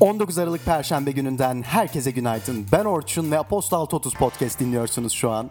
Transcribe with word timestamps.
19 0.00 0.38
Aralık 0.38 0.64
Perşembe 0.64 1.10
gününden 1.10 1.62
herkese 1.62 2.10
günaydın. 2.10 2.66
Ben 2.72 2.84
Orçun 2.84 3.30
ve 3.30 3.38
Apostol 3.38 3.80
630 3.80 4.14
Podcast 4.14 4.60
dinliyorsunuz 4.60 5.12
şu 5.12 5.30
an. 5.30 5.50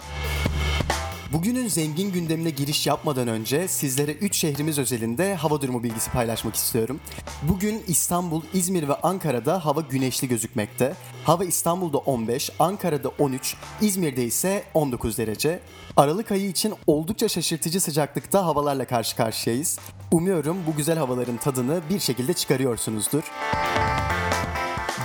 Bugünün 1.34 1.68
zengin 1.68 2.12
gündemine 2.12 2.50
giriş 2.50 2.88
yapmadan 2.88 3.28
önce 3.28 3.68
sizlere 3.68 4.12
3 4.12 4.36
şehrimiz 4.36 4.80
özelinde 4.80 5.36
hava 5.36 5.62
durumu 5.62 5.84
bilgisi 5.84 6.12
paylaşmak 6.12 6.56
istiyorum. 6.56 7.00
Bugün 7.44 7.84
İstanbul, 7.88 8.42
İzmir 8.54 8.88
ve 8.88 8.94
Ankara'da 8.94 9.66
hava 9.66 9.82
güneşli 9.82 10.28
gözükmekte. 10.28 10.94
Hava 11.24 11.46
İstanbul'da 11.46 11.98
15, 11.98 12.52
Ankara'da 12.60 13.10
13, 13.20 13.56
İzmir'de 13.82 14.26
ise 14.26 14.64
19 14.74 15.18
derece. 15.18 15.60
Aralık 15.98 16.32
ayı 16.32 16.50
için 16.50 16.74
oldukça 16.88 17.28
şaşırtıcı 17.28 17.82
sıcaklıkta 17.82 18.46
havalarla 18.46 18.86
karşı 18.86 19.16
karşıyayız. 19.16 19.80
Umuyorum 20.12 20.58
bu 20.68 20.76
güzel 20.76 20.98
havaların 20.98 21.38
tadını 21.38 21.82
bir 21.90 22.00
şekilde 22.00 22.34
çıkarıyorsunuzdur. 22.34 23.24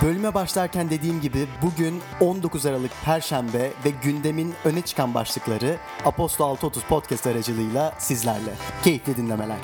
Bölüme 0.03 0.33
başlarken 0.33 0.89
dediğim 0.89 1.21
gibi 1.21 1.47
bugün 1.61 2.01
19 2.19 2.65
Aralık 2.65 2.91
Perşembe 3.05 3.71
ve 3.85 3.89
gündemin 4.03 4.53
öne 4.65 4.81
çıkan 4.81 5.13
başlıkları 5.13 5.77
Apostol 6.05 6.45
630 6.49 6.83
podcast 6.83 7.27
aracılığıyla 7.27 7.95
sizlerle. 7.99 8.53
Keyifli 8.83 9.17
dinlemeler. 9.17 9.57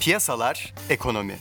Piyasalar, 0.00 0.74
ekonomi. 0.90 1.36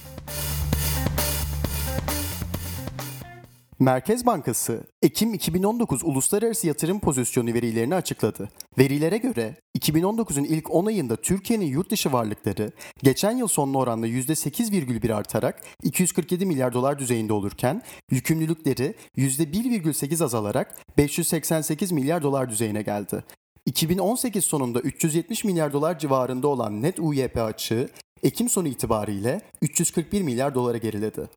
Merkez 3.81 4.25
Bankası, 4.25 4.83
Ekim 5.01 5.33
2019 5.33 6.03
uluslararası 6.03 6.67
yatırım 6.67 6.99
pozisyonu 6.99 7.53
verilerini 7.53 7.95
açıkladı. 7.95 8.49
Verilere 8.77 9.17
göre 9.17 9.55
2019'un 9.77 10.43
ilk 10.43 10.71
10 10.71 10.85
ayında 10.85 11.15
Türkiye'nin 11.15 11.65
yurt 11.65 11.91
dışı 11.91 12.13
varlıkları 12.13 12.71
geçen 13.03 13.37
yıl 13.37 13.47
sonuna 13.47 13.77
oranla 13.77 14.07
%8,1 14.07 15.13
artarak 15.13 15.63
247 15.83 16.45
milyar 16.45 16.73
dolar 16.73 16.99
düzeyinde 16.99 17.33
olurken 17.33 17.81
yükümlülükleri 18.11 18.95
%1,8 19.17 20.23
azalarak 20.23 20.75
588 20.97 21.91
milyar 21.91 22.23
dolar 22.23 22.49
düzeyine 22.49 22.81
geldi. 22.81 23.23
2018 23.65 24.45
sonunda 24.45 24.79
370 24.79 25.43
milyar 25.43 25.73
dolar 25.73 25.99
civarında 25.99 26.47
olan 26.47 26.81
net 26.81 26.99
UYP 26.99 27.37
açığı 27.37 27.89
Ekim 28.23 28.49
sonu 28.49 28.67
itibariyle 28.67 29.41
341 29.61 30.21
milyar 30.21 30.55
dolara 30.55 30.77
geriledi. 30.77 31.29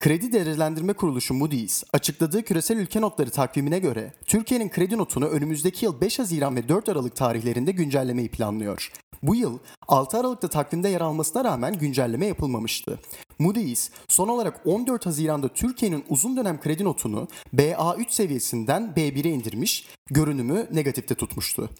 Kredi 0.00 0.32
Değerlendirme 0.32 0.92
Kuruluşu 0.92 1.34
Moody's 1.34 1.84
açıkladığı 1.92 2.42
küresel 2.42 2.76
ülke 2.76 3.00
notları 3.00 3.30
takvimine 3.30 3.78
göre 3.78 4.12
Türkiye'nin 4.26 4.68
kredi 4.68 4.98
notunu 4.98 5.26
önümüzdeki 5.26 5.84
yıl 5.84 6.00
5 6.00 6.18
Haziran 6.18 6.56
ve 6.56 6.68
4 6.68 6.88
Aralık 6.88 7.16
tarihlerinde 7.16 7.72
güncellemeyi 7.72 8.28
planlıyor. 8.28 8.92
Bu 9.22 9.34
yıl 9.34 9.58
6 9.88 10.18
Aralık'ta 10.18 10.48
takvimde 10.48 10.88
yer 10.88 11.00
almasına 11.00 11.44
rağmen 11.44 11.78
güncelleme 11.78 12.26
yapılmamıştı. 12.26 12.98
Moody's 13.38 13.90
son 14.08 14.28
olarak 14.28 14.60
14 14.64 15.06
Haziran'da 15.06 15.48
Türkiye'nin 15.48 16.04
uzun 16.08 16.36
dönem 16.36 16.60
kredi 16.60 16.84
notunu 16.84 17.28
BA3 17.54 18.04
seviyesinden 18.08 18.92
B1'e 18.96 19.30
indirmiş, 19.30 19.88
görünümü 20.10 20.68
negatifte 20.72 21.14
tutmuştu. 21.14 21.70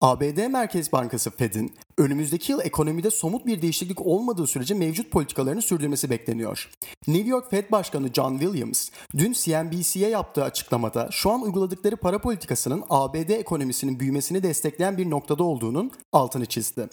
ABD 0.00 0.48
Merkez 0.48 0.92
Bankası 0.92 1.30
Fed'in 1.30 1.74
önümüzdeki 1.98 2.52
yıl 2.52 2.60
ekonomide 2.60 3.10
somut 3.10 3.46
bir 3.46 3.62
değişiklik 3.62 4.06
olmadığı 4.06 4.46
sürece 4.46 4.74
mevcut 4.74 5.10
politikalarını 5.10 5.62
sürdürmesi 5.62 6.10
bekleniyor. 6.10 6.70
New 7.08 7.28
York 7.28 7.50
Fed 7.50 7.70
Başkanı 7.72 8.12
John 8.12 8.38
Williams 8.38 8.90
dün 9.16 9.32
CNBC'ye 9.32 10.08
yaptığı 10.08 10.44
açıklamada 10.44 11.08
şu 11.10 11.30
an 11.30 11.42
uyguladıkları 11.42 11.96
para 11.96 12.18
politikasının 12.18 12.84
ABD 12.90 13.28
ekonomisinin 13.28 14.00
büyümesini 14.00 14.42
destekleyen 14.42 14.98
bir 14.98 15.10
noktada 15.10 15.44
olduğunun 15.44 15.90
altını 16.12 16.46
çizdi. 16.46 16.88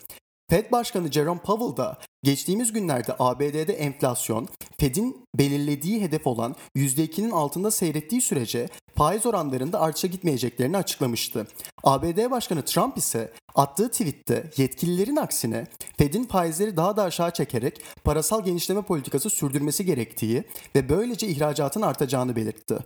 Fed 0.50 0.72
Başkanı 0.72 1.12
Jerome 1.12 1.42
Powell 1.42 1.78
da 1.78 1.98
geçtiğimiz 2.24 2.74
günlerde 2.74 3.16
ABD'de 3.20 3.74
enflasyon, 3.74 4.48
Fed'in 4.80 5.26
belirlediği 5.36 6.02
hedef 6.02 6.28
olan 6.28 6.56
%2'nin 6.76 7.32
altında 7.32 7.72
seyrettiği 7.72 8.22
sürece 8.22 8.70
faiz 8.96 9.26
oranlarında 9.26 9.82
artışa 9.82 10.08
gitmeyeceklerini 10.08 10.78
açıklamıştı. 10.78 11.48
ABD 11.84 12.32
Başkanı 12.32 12.66
Trump 12.66 12.98
ise 12.98 13.34
attığı 13.56 13.92
tweette 13.92 14.52
yetkililerin 14.58 15.16
aksine 15.16 15.68
Fed'in 15.98 16.24
faizleri 16.24 16.78
daha 16.78 16.98
da 16.98 17.04
aşağı 17.04 17.34
çekerek 17.34 17.82
parasal 18.04 18.46
genişleme 18.46 18.82
politikası 18.82 19.30
sürdürmesi 19.30 19.86
gerektiği 19.86 20.44
ve 20.76 20.90
böylece 20.90 21.28
ihracatın 21.28 21.82
artacağını 21.82 22.36
belirtti. 22.36 22.78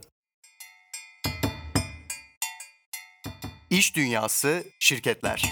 İş 3.69 3.95
Dünyası 3.95 4.63
Şirketler 4.79 5.43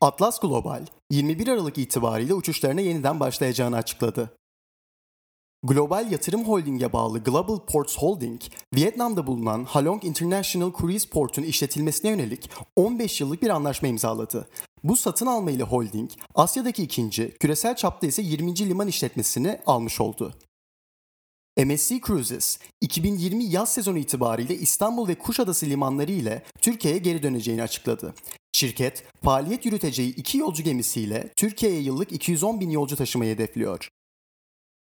Atlas 0.00 0.40
Global 0.40 0.86
21 1.14 1.48
Aralık 1.48 1.78
itibariyle 1.78 2.34
uçuşlarına 2.34 2.80
yeniden 2.80 3.20
başlayacağını 3.20 3.76
açıkladı. 3.76 4.36
Global 5.62 6.12
Yatırım 6.12 6.44
Holding'e 6.44 6.92
bağlı 6.92 7.18
Global 7.18 7.58
Ports 7.58 7.98
Holding, 7.98 8.40
Vietnam'da 8.74 9.26
bulunan 9.26 9.64
Halong 9.64 10.04
International 10.04 10.72
Cruise 10.80 11.08
Port'un 11.08 11.42
işletilmesine 11.42 12.10
yönelik 12.10 12.50
15 12.76 13.20
yıllık 13.20 13.42
bir 13.42 13.50
anlaşma 13.50 13.88
imzaladı. 13.88 14.48
Bu 14.84 14.96
satın 14.96 15.26
alma 15.26 15.50
ile 15.50 15.62
holding, 15.62 16.10
Asya'daki 16.34 16.82
ikinci, 16.82 17.34
küresel 17.40 17.76
çapta 17.76 18.06
ise 18.06 18.22
20. 18.22 18.56
liman 18.58 18.88
işletmesini 18.88 19.60
almış 19.66 20.00
oldu. 20.00 20.34
MSC 21.64 22.00
Cruises, 22.06 22.58
2020 22.80 23.44
yaz 23.44 23.72
sezonu 23.72 23.98
itibariyle 23.98 24.54
İstanbul 24.54 25.08
ve 25.08 25.14
Kuşadası 25.14 25.66
limanları 25.66 26.12
ile 26.12 26.42
Türkiye'ye 26.60 26.98
geri 26.98 27.22
döneceğini 27.22 27.62
açıkladı. 27.62 28.14
Şirket, 28.54 29.04
faaliyet 29.24 29.66
yürüteceği 29.66 30.14
iki 30.14 30.38
yolcu 30.38 30.62
gemisiyle 30.62 31.32
Türkiye'ye 31.36 31.80
yıllık 31.80 32.12
210 32.12 32.60
bin 32.60 32.70
yolcu 32.70 32.96
taşımayı 32.96 33.34
hedefliyor. 33.34 33.88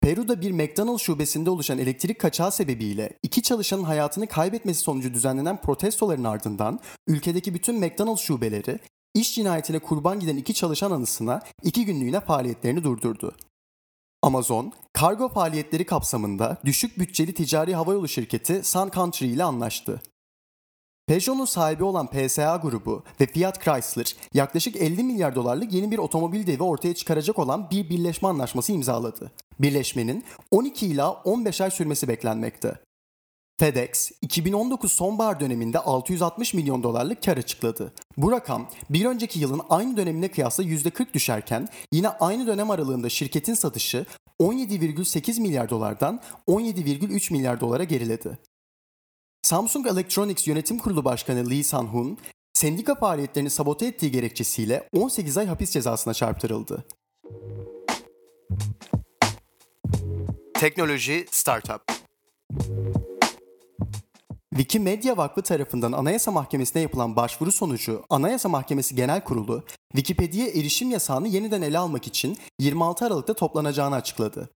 Peru'da 0.02 0.42
bir 0.42 0.52
McDonald's 0.52 1.02
şubesinde 1.02 1.50
oluşan 1.50 1.78
elektrik 1.78 2.20
kaçağı 2.20 2.52
sebebiyle 2.52 3.10
iki 3.24 3.42
çalışanın 3.42 3.84
hayatını 3.84 4.28
kaybetmesi 4.28 4.80
sonucu 4.80 5.14
düzenlenen 5.14 5.62
protestoların 5.62 6.24
ardından 6.24 6.80
ülkedeki 7.08 7.54
bütün 7.54 7.80
McDonald's 7.80 8.22
şubeleri 8.22 8.80
iş 9.14 9.36
cinayetine 9.36 9.80
kurban 9.80 10.20
giden 10.20 10.38
iki 10.38 10.54
çalışan 10.54 10.92
anısına 10.92 11.42
iki 11.64 11.86
günlüğüne 11.86 12.20
faaliyetlerini 12.20 12.84
durdurdu. 12.84 13.36
Amazon, 14.22 14.74
kargo 14.94 15.30
faaliyetleri 15.30 15.86
kapsamında 15.86 16.58
düşük 16.66 17.00
bütçeli 17.00 17.34
ticari 17.34 17.76
havayolu 17.76 18.08
şirketi 18.08 18.64
Sun 18.64 18.90
Country 18.90 19.26
ile 19.26 19.44
anlaştı. 19.44 20.02
Peugeot'un 21.10 21.46
sahibi 21.46 21.84
olan 21.84 22.08
PSA 22.08 22.56
grubu 22.56 23.04
ve 23.22 23.26
Fiat 23.26 23.64
Chrysler 23.64 24.16
yaklaşık 24.34 24.76
50 24.76 25.04
milyar 25.04 25.36
dolarlık 25.36 25.74
yeni 25.74 25.92
bir 25.92 25.98
otomobil 25.98 26.48
devi 26.48 26.64
ortaya 26.64 26.96
çıkaracak 26.96 27.40
olan 27.40 27.72
bir 27.72 27.90
birleşme 27.90 28.30
anlaşması 28.30 28.72
imzaladı. 28.72 29.32
Birleşmenin 29.60 30.24
12 30.52 30.88
ila 30.88 31.12
15 31.12 31.62
ay 31.62 31.72
sürmesi 31.72 32.08
beklenmekte. 32.08 32.80
FedEx 33.60 34.12
2019 34.22 34.92
sonbahar 34.92 35.40
döneminde 35.40 35.80
660 35.80 36.54
milyon 36.54 36.84
dolarlık 36.84 37.24
kar 37.24 37.38
açıkladı. 37.38 37.94
Bu 38.18 38.32
rakam 38.32 38.70
bir 38.90 39.06
önceki 39.06 39.40
yılın 39.40 39.62
aynı 39.70 39.98
dönemine 39.98 40.28
kıyasla 40.28 40.64
%40 40.64 41.14
düşerken 41.14 41.68
yine 41.92 42.10
aynı 42.10 42.48
dönem 42.48 42.72
aralığında 42.72 43.10
şirketin 43.10 43.54
satışı 43.54 44.06
17,8 44.42 45.42
milyar 45.42 45.70
dolardan 45.70 46.22
17,3 46.48 47.34
milyar 47.34 47.60
dolara 47.60 47.84
geriledi. 47.84 48.40
Samsung 49.50 49.88
Electronics 49.88 50.48
Yönetim 50.48 50.80
Kurulu 50.80 51.06
Başkanı 51.06 51.50
Lee 51.50 51.64
San-hun, 51.64 52.18
sendika 52.54 52.96
faaliyetlerini 52.96 53.50
sabote 53.50 53.86
ettiği 53.86 54.12
gerekçesiyle 54.12 54.90
18 54.94 55.38
ay 55.38 55.46
hapis 55.46 55.72
cezasına 55.72 56.14
çarptırıldı. 56.14 56.86
Teknoloji 60.54 61.26
Startup 61.32 61.82
Wikimedia 64.50 65.18
Vakfı 65.18 65.42
tarafından 65.42 65.92
Anayasa 65.92 66.32
Mahkemesi'ne 66.32 66.82
yapılan 66.82 67.16
başvuru 67.16 67.52
sonucu 67.52 68.04
Anayasa 68.10 68.50
Mahkemesi 68.50 68.96
Genel 68.96 69.24
Kurulu, 69.24 69.64
Wikipedia'ya 69.96 70.52
erişim 70.52 70.92
yasağını 70.92 71.28
yeniden 71.28 71.62
ele 71.62 71.78
almak 71.78 72.08
için 72.08 72.38
26 72.60 73.06
Aralık'ta 73.06 73.34
toplanacağını 73.34 73.96
açıkladı. 73.96 74.50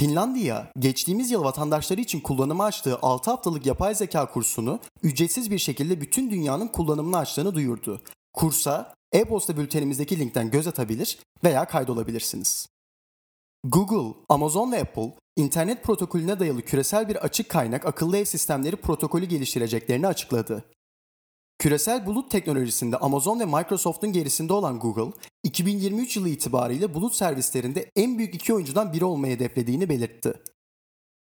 Finlandiya, 0.00 0.72
geçtiğimiz 0.78 1.30
yıl 1.30 1.44
vatandaşları 1.44 2.00
için 2.00 2.20
kullanıma 2.20 2.64
açtığı 2.64 2.98
6 3.02 3.30
haftalık 3.30 3.66
yapay 3.66 3.94
zeka 3.94 4.32
kursunu 4.32 4.80
ücretsiz 5.02 5.50
bir 5.50 5.58
şekilde 5.58 6.00
bütün 6.00 6.30
dünyanın 6.30 6.68
kullanımına 6.68 7.18
açtığını 7.18 7.54
duyurdu. 7.54 8.00
Kursa 8.32 8.94
e-posta 9.12 9.56
bültenimizdeki 9.56 10.18
linkten 10.18 10.50
göz 10.50 10.66
atabilir 10.66 11.18
veya 11.44 11.64
kaydolabilirsiniz. 11.64 12.66
Google, 13.64 14.18
Amazon 14.28 14.72
ve 14.72 14.80
Apple, 14.80 15.14
internet 15.36 15.82
protokolüne 15.84 16.40
dayalı 16.40 16.62
küresel 16.62 17.08
bir 17.08 17.16
açık 17.16 17.48
kaynak 17.48 17.86
akıllı 17.86 18.16
ev 18.16 18.24
sistemleri 18.24 18.76
protokolü 18.76 19.24
geliştireceklerini 19.24 20.06
açıkladı. 20.06 20.64
Küresel 21.58 22.06
bulut 22.06 22.30
teknolojisinde 22.30 22.96
Amazon 22.96 23.40
ve 23.40 23.44
Microsoft'un 23.44 24.12
gerisinde 24.12 24.52
olan 24.52 24.78
Google, 24.78 25.12
2023 25.44 26.16
yılı 26.16 26.28
itibariyle 26.28 26.94
bulut 26.94 27.14
servislerinde 27.14 27.90
en 27.96 28.18
büyük 28.18 28.34
iki 28.34 28.54
oyuncudan 28.54 28.92
biri 28.92 29.04
olmayı 29.04 29.34
hedeflediğini 29.34 29.88
belirtti. 29.88 30.34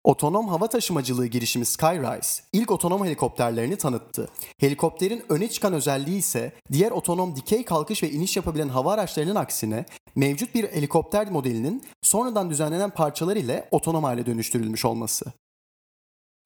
Otonom 0.04 0.48
hava 0.48 0.68
taşımacılığı 0.68 1.26
girişimi 1.26 1.66
Skyrise 1.66 2.42
ilk 2.52 2.70
otonom 2.70 3.04
helikopterlerini 3.04 3.76
tanıttı. 3.76 4.28
Helikopterin 4.58 5.22
öne 5.28 5.48
çıkan 5.48 5.72
özelliği 5.72 6.18
ise 6.18 6.52
diğer 6.72 6.90
otonom 6.90 7.36
dikey 7.36 7.64
kalkış 7.64 8.02
ve 8.02 8.10
iniş 8.10 8.36
yapabilen 8.36 8.68
hava 8.68 8.92
araçlarının 8.92 9.34
aksine 9.34 9.84
mevcut 10.16 10.54
bir 10.54 10.64
helikopter 10.64 11.30
modelinin 11.30 11.82
sonradan 12.02 12.50
düzenlenen 12.50 12.90
parçalar 12.90 13.36
ile 13.36 13.68
otonom 13.70 14.04
hale 14.04 14.26
dönüştürülmüş 14.26 14.84
olması. 14.84 15.32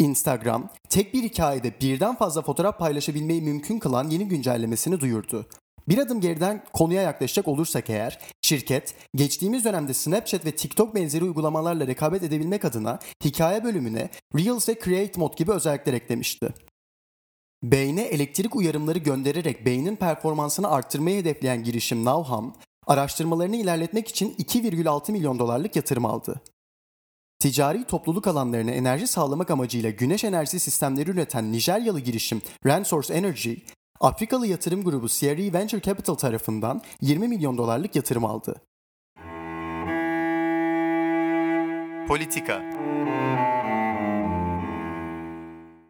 Instagram, 0.01 0.69
tek 0.89 1.15
bir 1.15 1.23
hikayede 1.23 1.81
birden 1.81 2.17
fazla 2.17 2.43
fotoğraf 2.43 2.79
paylaşabilmeyi 2.79 3.43
mümkün 3.43 3.79
kılan 3.79 4.11
yeni 4.11 4.29
güncellemesini 4.29 5.01
duyurdu. 5.01 5.47
Bir 5.89 5.99
adım 5.99 6.21
geriden 6.21 6.65
konuya 6.73 7.03
yaklaşacak 7.03 7.49
olursak 7.49 7.91
eğer, 7.91 8.19
şirket 8.43 8.95
geçtiğimiz 9.15 9.65
dönemde 9.65 9.95
Snapchat 9.95 10.45
ve 10.45 10.57
TikTok 10.57 10.95
benzeri 10.95 11.25
uygulamalarla 11.25 11.87
rekabet 11.87 12.23
edebilmek 12.23 12.65
adına 12.65 12.99
hikaye 13.25 13.65
bölümüne 13.65 14.11
Reels 14.37 14.69
ve 14.69 14.79
Create 14.85 15.21
Mode 15.21 15.35
gibi 15.37 15.53
özellikler 15.53 15.93
eklemişti. 15.93 16.55
Beyne 17.63 18.03
elektrik 18.03 18.57
uyarımları 18.57 18.99
göndererek 18.99 19.67
beynin 19.67 19.97
performansını 19.97 20.71
arttırmayı 20.71 21.21
hedefleyen 21.21 21.65
girişim 21.65 22.05
Nowham, 22.05 22.57
araştırmalarını 22.87 23.57
ilerletmek 23.57 24.09
için 24.09 24.35
2,6 24.35 25.13
milyon 25.13 25.39
dolarlık 25.39 25.77
yatırım 25.77 26.05
aldı. 26.05 26.41
Ticari 27.41 27.85
topluluk 27.85 28.27
alanlarına 28.27 28.71
enerji 28.71 29.07
sağlamak 29.07 29.51
amacıyla 29.51 29.91
güneş 29.91 30.25
enerjisi 30.25 30.61
sistemleri 30.61 31.11
üreten 31.11 31.53
Nijeryalı 31.53 32.01
girişim 32.01 32.43
Rensource 32.67 33.15
Energy, 33.15 33.55
Afrikalı 34.01 34.47
yatırım 34.47 34.85
grubu 34.85 35.09
CRE 35.09 35.53
Venture 35.53 35.81
Capital 35.81 36.15
tarafından 36.15 36.83
20 37.01 37.29
milyon 37.29 37.59
dolarlık 37.59 37.97
yatırım 37.97 38.25
aldı. 38.25 38.63
Politika 42.09 42.63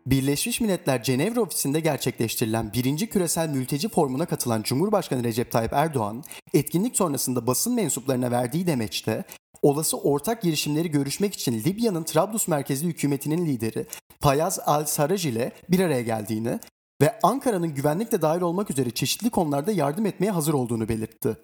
Birleşmiş 0.06 0.60
Milletler 0.60 1.02
Cenevre 1.02 1.40
ofisinde 1.40 1.80
gerçekleştirilen 1.80 2.72
birinci 2.72 3.08
küresel 3.08 3.48
mülteci 3.48 3.88
formuna 3.88 4.26
katılan 4.26 4.62
Cumhurbaşkanı 4.62 5.24
Recep 5.24 5.52
Tayyip 5.52 5.72
Erdoğan, 5.72 6.24
etkinlik 6.54 6.96
sonrasında 6.96 7.46
basın 7.46 7.74
mensuplarına 7.74 8.30
verdiği 8.30 8.66
demeçte, 8.66 9.24
olası 9.62 9.98
ortak 9.98 10.42
girişimleri 10.42 10.90
görüşmek 10.90 11.34
için 11.34 11.52
Libya'nın 11.52 12.04
Trablus 12.04 12.48
merkezli 12.48 12.88
hükümetinin 12.88 13.46
lideri 13.46 13.86
Payaz 14.20 14.58
al-Sarraj 14.66 15.26
ile 15.26 15.52
bir 15.68 15.80
araya 15.80 16.02
geldiğini 16.02 16.60
ve 17.02 17.18
Ankara'nın 17.22 17.74
güvenlikle 17.74 18.22
dahil 18.22 18.40
olmak 18.40 18.70
üzere 18.70 18.90
çeşitli 18.90 19.30
konularda 19.30 19.72
yardım 19.72 20.06
etmeye 20.06 20.30
hazır 20.30 20.54
olduğunu 20.54 20.88
belirtti. 20.88 21.36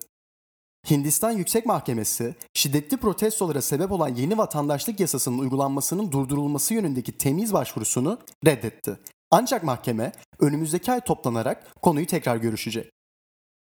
Hindistan 0.91 1.31
Yüksek 1.31 1.67
Mahkemesi, 1.67 2.35
şiddetli 2.55 2.97
protestolara 2.97 3.63
sebep 3.63 3.93
olan 3.93 4.15
yeni 4.15 4.39
vatandaşlık 4.39 5.01
yasasının 5.01 5.39
uygulanmasının 5.39 6.13
durdurulması 6.13 6.75
yönündeki 6.75 7.19
temiz 7.19 7.53
başvurusunu 7.53 8.19
reddetti. 8.47 8.99
Ancak 9.31 9.65
mahkeme 9.65 10.13
önümüzdeki 10.41 10.93
ay 10.93 11.01
toplanarak 11.01 11.83
konuyu 11.83 12.07
tekrar 12.07 12.37
görüşecek. 12.37 12.96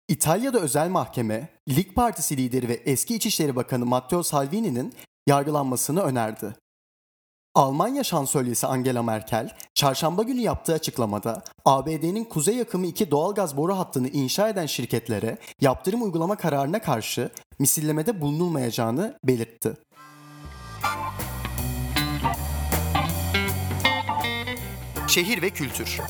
İtalya'da 0.08 0.60
özel 0.60 0.88
mahkeme, 0.88 1.48
Lig 1.68 1.94
Partisi 1.94 2.36
lideri 2.36 2.68
ve 2.68 2.74
eski 2.74 3.14
İçişleri 3.14 3.56
Bakanı 3.56 3.86
Matteo 3.86 4.22
Salvini'nin 4.22 4.94
yargılanmasını 5.26 6.02
önerdi. 6.02 6.54
Almanya 7.54 8.04
şansölyesi 8.04 8.66
Angela 8.66 9.02
Merkel, 9.02 9.56
çarşamba 9.74 10.22
günü 10.22 10.40
yaptığı 10.40 10.72
açıklamada 10.72 11.42
ABD'nin 11.64 12.24
kuzey 12.24 12.56
yakımı 12.56 12.86
2 12.86 13.10
doğalgaz 13.10 13.56
boru 13.56 13.78
hattını 13.78 14.08
inşa 14.08 14.48
eden 14.48 14.66
şirketlere 14.66 15.38
yaptırım 15.60 16.02
uygulama 16.02 16.36
kararına 16.36 16.78
karşı 16.78 17.30
misillemede 17.58 18.20
bulunulmayacağını 18.20 19.18
belirtti. 19.24 19.76
Şehir 25.08 25.42
ve 25.42 25.50
kültür. 25.50 26.00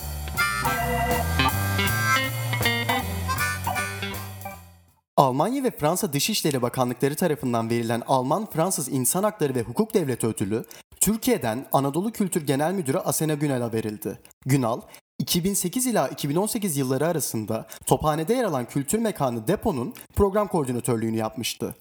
Almanya 5.16 5.64
ve 5.64 5.70
Fransa 5.70 6.12
Dışişleri 6.12 6.62
Bakanlıkları 6.62 7.14
tarafından 7.14 7.70
verilen 7.70 8.02
Alman-Fransız 8.06 8.88
İnsan 8.88 9.22
Hakları 9.22 9.54
ve 9.54 9.62
Hukuk 9.62 9.94
Devleti 9.94 10.26
Ödülü, 10.26 10.64
Türkiye'den 11.00 11.66
Anadolu 11.72 12.12
Kültür 12.12 12.46
Genel 12.46 12.72
Müdürü 12.72 12.98
Asena 12.98 13.34
Günal'a 13.34 13.72
verildi. 13.72 14.18
Günal, 14.46 14.80
2008 15.18 15.86
ila 15.86 16.08
2018 16.08 16.76
yılları 16.76 17.06
arasında 17.06 17.66
Tophane'de 17.86 18.34
yer 18.34 18.44
alan 18.44 18.64
kültür 18.64 18.98
mekanı 18.98 19.46
Depo'nun 19.46 19.94
program 20.14 20.48
koordinatörlüğünü 20.48 21.16
yapmıştı. 21.16 21.74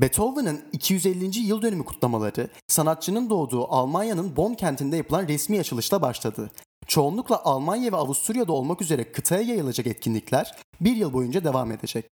Beethoven'ın 0.00 0.64
250. 0.72 1.38
yıl 1.38 1.62
dönümü 1.62 1.84
kutlamaları 1.84 2.48
sanatçının 2.68 3.30
doğduğu 3.30 3.72
Almanya'nın 3.72 4.36
Bonn 4.36 4.54
kentinde 4.54 4.96
yapılan 4.96 5.28
resmi 5.28 5.60
açılışla 5.60 6.02
başladı. 6.02 6.50
Çoğunlukla 6.88 7.44
Almanya 7.44 7.92
ve 7.92 7.96
Avusturya'da 7.96 8.52
olmak 8.52 8.82
üzere 8.82 9.12
kıtaya 9.12 9.42
yayılacak 9.42 9.86
etkinlikler 9.86 10.56
bir 10.80 10.96
yıl 10.96 11.12
boyunca 11.12 11.44
devam 11.44 11.72
edecek. 11.72 12.04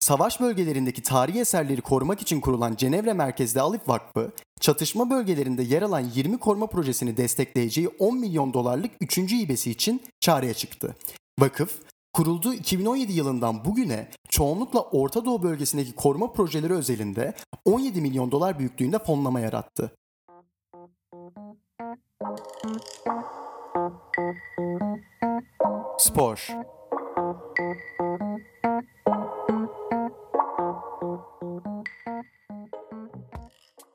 Savaş 0.00 0.40
bölgelerindeki 0.40 1.02
tarihi 1.02 1.40
eserleri 1.40 1.80
korumak 1.80 2.22
için 2.22 2.40
kurulan 2.40 2.76
Cenevre 2.76 3.12
merkezli 3.12 3.60
Alif 3.60 3.88
Vakfı, 3.88 4.32
çatışma 4.60 5.10
bölgelerinde 5.10 5.62
yer 5.62 5.82
alan 5.82 6.00
20 6.14 6.38
koruma 6.38 6.66
projesini 6.66 7.16
destekleyeceği 7.16 7.88
10 7.88 8.18
milyon 8.18 8.52
dolarlık 8.54 8.90
3. 9.00 9.18
ibesi 9.18 9.70
için 9.70 10.02
çağrıya 10.20 10.54
çıktı. 10.54 10.96
Vakıf, 11.40 11.78
kurulduğu 12.12 12.54
2017 12.54 13.12
yılından 13.12 13.64
bugüne 13.64 14.08
çoğunlukla 14.28 14.80
Orta 14.80 15.24
Doğu 15.24 15.42
bölgesindeki 15.42 15.92
koruma 15.92 16.32
projeleri 16.32 16.72
özelinde 16.72 17.34
17 17.64 18.00
milyon 18.00 18.30
dolar 18.30 18.58
büyüklüğünde 18.58 18.98
fonlama 18.98 19.40
yarattı. 19.40 19.92
Spor 26.16 26.48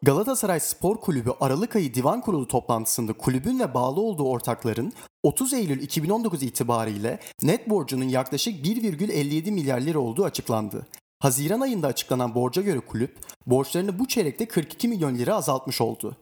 Galatasaray 0.01 0.59
Spor 0.59 0.97
Kulübü 0.97 1.31
Aralık 1.39 1.75
ayı 1.75 1.93
divan 1.93 2.21
kurulu 2.21 2.47
toplantısında 2.47 3.13
kulübün 3.13 3.59
ve 3.59 3.73
bağlı 3.73 4.01
olduğu 4.01 4.29
ortakların 4.29 4.93
30 5.23 5.53
Eylül 5.53 5.81
2019 5.81 6.43
itibariyle 6.43 7.19
net 7.43 7.69
borcunun 7.69 8.07
yaklaşık 8.07 8.65
1,57 8.65 9.51
milyar 9.51 9.81
lira 9.81 9.99
olduğu 9.99 10.25
açıklandı. 10.25 10.87
Haziran 11.19 11.61
ayında 11.61 11.87
açıklanan 11.87 12.35
borca 12.35 12.61
göre 12.61 12.79
kulüp 12.79 13.17
borçlarını 13.45 13.99
bu 13.99 14.07
çeyrekte 14.07 14.47
42 14.47 14.87
milyon 14.87 15.17
lira 15.17 15.35
azaltmış 15.35 15.81
oldu. 15.81 16.17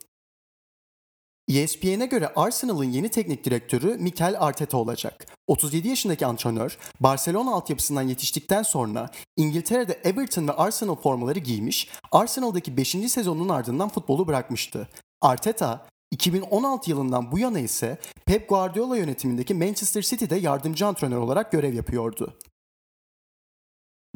ESPN'e 1.49 2.05
göre 2.05 2.31
Arsenal'ın 2.35 2.83
yeni 2.83 3.09
teknik 3.09 3.43
direktörü 3.43 3.97
Mikel 3.97 4.35
Arteta 4.39 4.77
olacak. 4.77 5.25
37 5.47 5.87
yaşındaki 5.87 6.25
antrenör, 6.25 6.77
Barcelona 6.99 7.53
altyapısından 7.53 8.01
yetiştikten 8.01 8.63
sonra 8.63 9.09
İngiltere'de 9.37 9.93
Everton 10.03 10.47
ve 10.47 10.51
Arsenal 10.51 10.95
formaları 10.95 11.39
giymiş, 11.39 11.89
Arsenal'daki 12.11 12.77
5. 12.77 12.89
sezonun 12.89 13.49
ardından 13.49 13.89
futbolu 13.89 14.27
bırakmıştı. 14.27 14.89
Arteta, 15.21 15.87
2016 16.11 16.89
yılından 16.89 17.31
bu 17.31 17.39
yana 17.39 17.59
ise 17.59 17.97
Pep 18.25 18.49
Guardiola 18.49 18.97
yönetimindeki 18.97 19.53
Manchester 19.53 20.01
City'de 20.01 20.35
yardımcı 20.35 20.87
antrenör 20.87 21.17
olarak 21.17 21.51
görev 21.51 21.73
yapıyordu. 21.73 22.37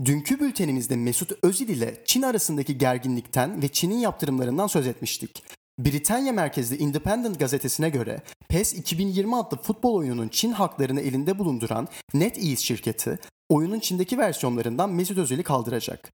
Dünkü 0.05 0.39
bültenimizde 0.39 0.95
Mesut 0.95 1.31
Özil 1.43 1.69
ile 1.69 2.03
Çin 2.05 2.21
arasındaki 2.21 2.77
gerginlikten 2.77 3.61
ve 3.61 3.67
Çin'in 3.67 3.97
yaptırımlarından 3.97 4.67
söz 4.67 4.87
etmiştik. 4.87 5.43
Britanya 5.79 6.33
merkezli 6.33 6.77
Independent 6.77 7.39
gazetesine 7.39 7.89
göre 7.89 8.21
PES 8.49 8.73
2020 8.73 9.35
adlı 9.35 9.57
futbol 9.57 9.93
oyununun 9.93 10.27
Çin 10.27 10.51
haklarını 10.51 11.01
elinde 11.01 11.39
bulunduran 11.39 11.87
NetEase 12.13 12.63
şirketi 12.63 13.19
oyunun 13.49 13.79
Çin'deki 13.79 14.17
versiyonlarından 14.17 14.89
Mesut 14.89 15.17
Özil'i 15.17 15.43
kaldıracak. 15.43 16.13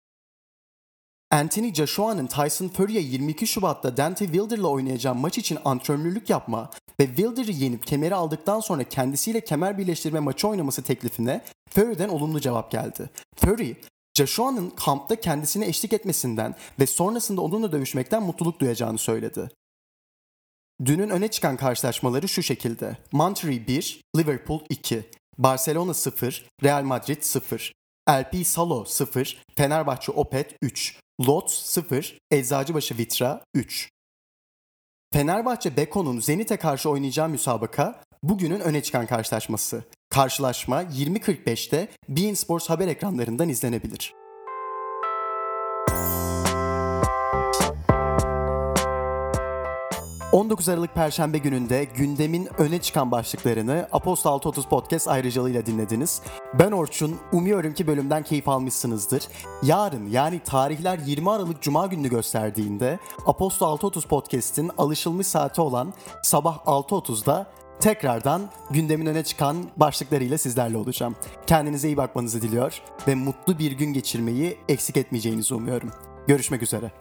Anthony 1.31 1.73
Joshua'nın 1.73 2.27
Tyson 2.27 2.67
Fury'e 2.67 3.01
22 3.01 3.47
Şubat'ta 3.47 3.97
Dante 3.97 4.25
Wilder'la 4.25 4.67
oynayacağı 4.67 5.15
maç 5.15 5.37
için 5.37 5.57
antrenörlük 5.65 6.29
yapma 6.29 6.69
ve 6.99 7.05
Wilder'ı 7.05 7.51
yenip 7.51 7.87
kemeri 7.87 8.15
aldıktan 8.15 8.59
sonra 8.59 8.83
kendisiyle 8.83 9.41
kemer 9.41 9.77
birleştirme 9.77 10.19
maçı 10.19 10.47
oynaması 10.47 10.83
teklifine 10.83 11.41
Fury'den 11.69 12.09
olumlu 12.09 12.39
cevap 12.39 12.71
geldi. 12.71 13.09
Fury, 13.35 13.73
Joshua'nın 14.19 14.69
kampta 14.69 15.15
kendisine 15.15 15.67
eşlik 15.67 15.93
etmesinden 15.93 16.55
ve 16.79 16.87
sonrasında 16.87 17.41
onunla 17.41 17.71
dövüşmekten 17.71 18.23
mutluluk 18.23 18.59
duyacağını 18.59 18.97
söyledi. 18.97 19.49
Dünün 20.85 21.09
öne 21.09 21.27
çıkan 21.27 21.57
karşılaşmaları 21.57 22.27
şu 22.27 22.43
şekilde. 22.43 22.97
Monterrey 23.11 23.67
1, 23.67 24.01
Liverpool 24.17 24.59
2, 24.69 25.09
Barcelona 25.37 25.93
0, 25.93 26.45
Real 26.63 26.83
Madrid 26.83 27.21
0, 27.21 27.73
LP 28.09 28.47
Salo 28.47 28.85
0, 28.85 29.43
Fenerbahçe 29.57 30.11
Opet 30.11 30.55
3, 30.61 30.99
Lotz 31.27 31.53
0, 31.53 32.17
Eczacıbaşı 32.31 32.97
Vitra 32.97 33.43
3. 33.53 33.89
Fenerbahçe 35.13 35.77
Beko'nun 35.77 36.19
Zenit'e 36.19 36.57
karşı 36.57 36.89
oynayacağı 36.89 37.29
müsabaka 37.29 38.03
bugünün 38.23 38.59
öne 38.59 38.83
çıkan 38.83 39.07
karşılaşması. 39.07 39.83
Karşılaşma 40.09 40.83
20.45'te 40.83 41.87
Bein 42.09 42.33
Sports 42.33 42.69
haber 42.69 42.87
ekranlarından 42.87 43.49
izlenebilir. 43.49 44.13
19 50.31 50.69
Aralık 50.69 50.95
Perşembe 50.95 51.37
gününde 51.37 51.83
gündemin 51.83 52.49
öne 52.57 52.81
çıkan 52.81 53.11
başlıklarını 53.11 53.87
Aposto 53.91 54.29
630 54.29 54.65
Podcast 54.65 55.07
ayrıcalığıyla 55.07 55.65
dinlediniz. 55.65 56.21
Ben 56.53 56.71
Orçun, 56.71 57.17
umuyorum 57.31 57.73
ki 57.73 57.87
bölümden 57.87 58.23
keyif 58.23 58.47
almışsınızdır. 58.49 59.27
Yarın 59.63 60.07
yani 60.09 60.39
tarihler 60.39 60.97
20 60.97 61.31
Aralık 61.31 61.61
Cuma 61.61 61.87
gününü 61.87 62.09
gösterdiğinde 62.09 62.99
Aposto 63.25 63.65
630 63.65 64.05
Podcast'in 64.05 64.71
alışılmış 64.77 65.27
saati 65.27 65.61
olan 65.61 65.93
sabah 66.23 66.57
6.30'da 66.57 67.47
tekrardan 67.79 68.49
gündemin 68.71 69.05
öne 69.05 69.23
çıkan 69.23 69.65
başlıklarıyla 69.77 70.37
sizlerle 70.37 70.77
olacağım. 70.77 71.15
Kendinize 71.47 71.87
iyi 71.87 71.97
bakmanızı 71.97 72.41
diliyor 72.41 72.81
ve 73.07 73.15
mutlu 73.15 73.59
bir 73.59 73.71
gün 73.71 73.93
geçirmeyi 73.93 74.57
eksik 74.69 74.97
etmeyeceğinizi 74.97 75.53
umuyorum. 75.53 75.91
Görüşmek 76.27 76.63
üzere. 76.63 76.91